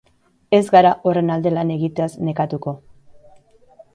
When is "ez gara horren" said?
0.59-1.29